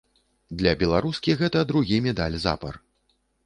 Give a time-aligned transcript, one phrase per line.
[0.61, 2.85] Для беларускі гэта другі медаль запар.